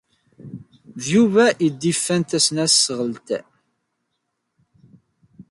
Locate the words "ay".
1.49-1.55